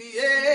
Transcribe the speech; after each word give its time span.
Yeah. 0.00 0.47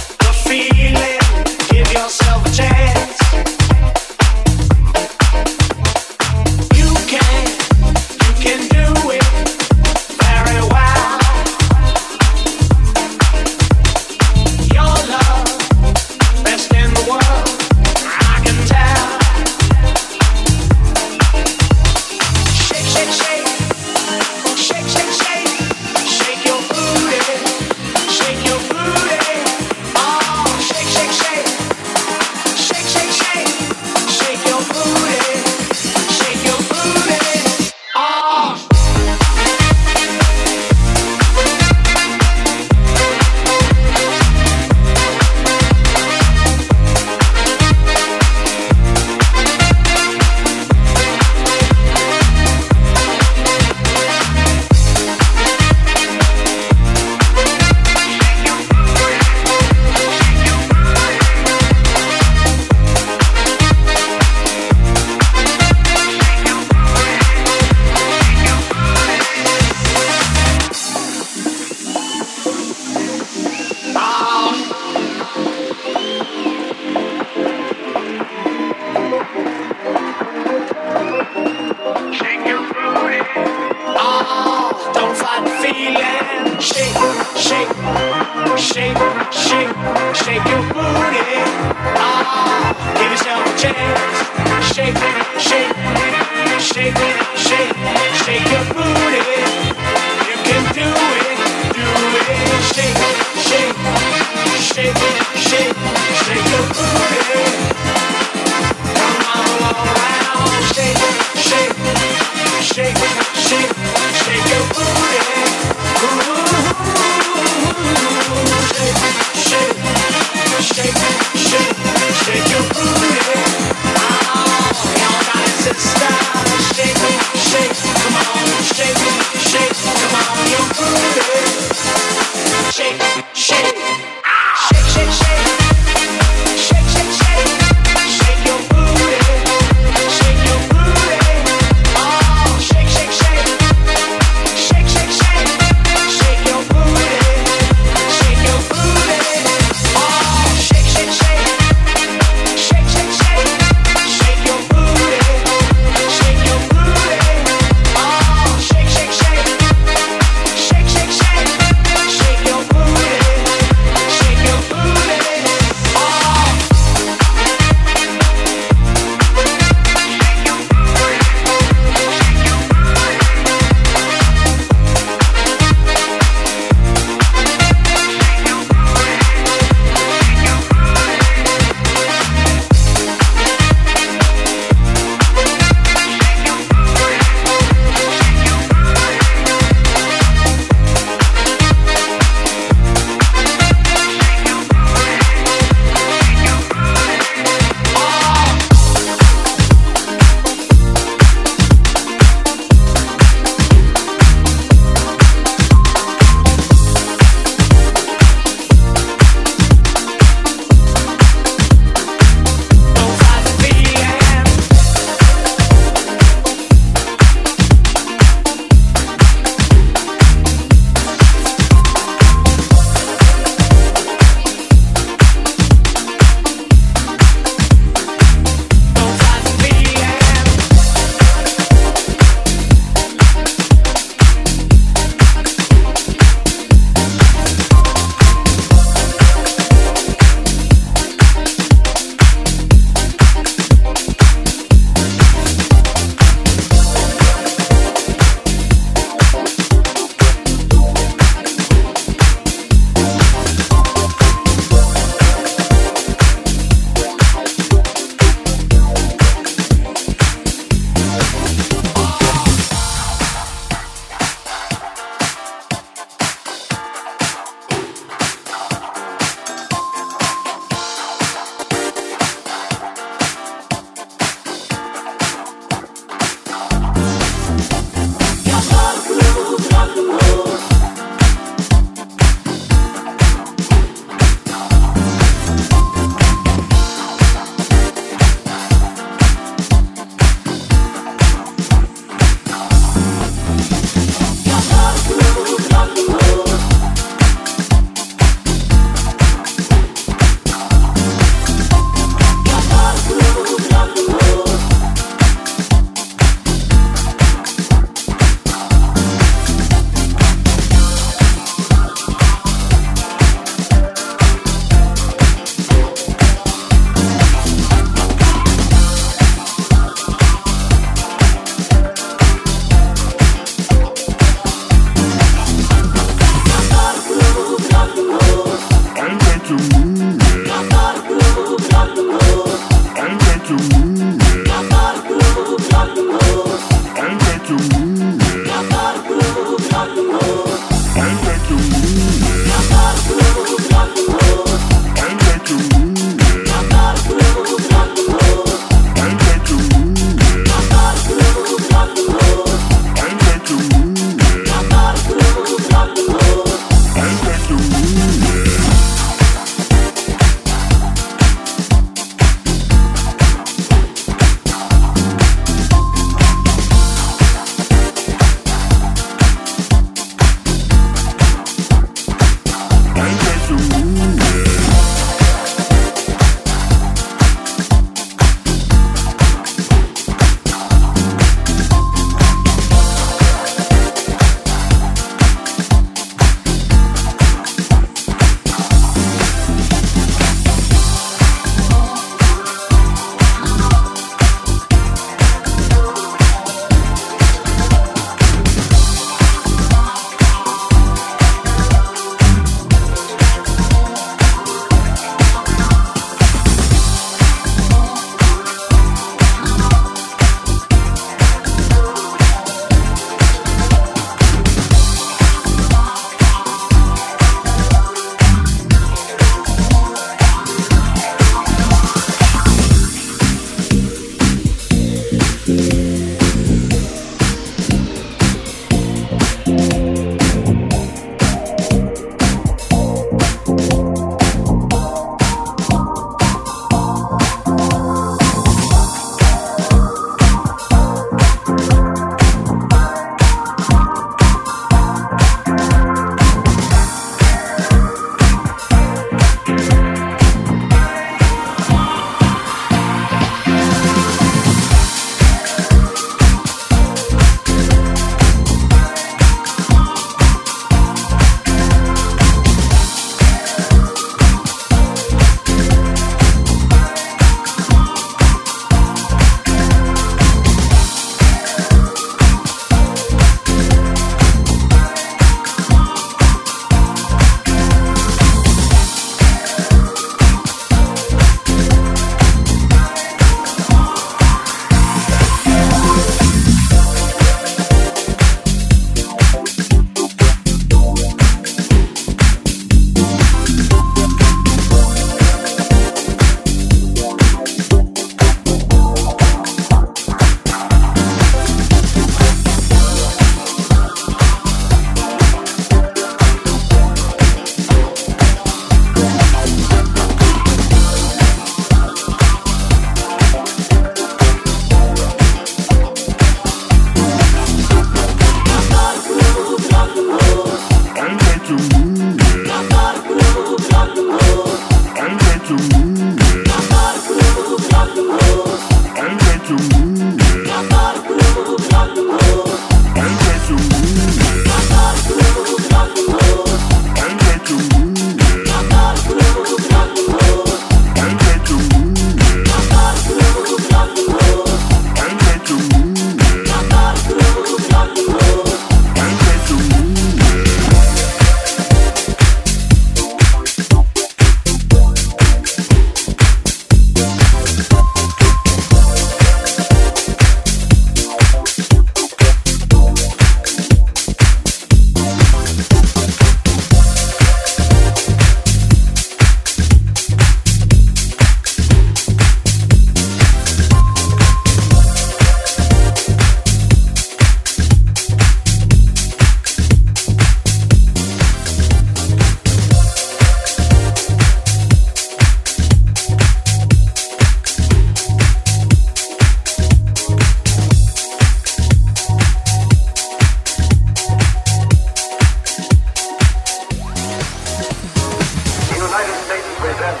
presents 599.66 600.00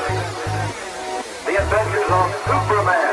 The 1.44 1.56
Adventures 1.58 2.10
of 2.10 2.26
Superman. 2.46 3.05